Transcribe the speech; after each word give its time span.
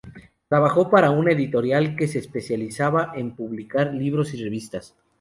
Trabajó 0.49 0.89
para 0.89 1.11
un 1.11 1.29
editorial 1.29 1.95
que 1.95 2.07
se 2.07 2.17
especializaba 2.17 3.11
en 3.13 3.35
publicar 3.35 3.93
libros 3.93 4.33
y 4.33 4.43
revistas. 4.43 4.95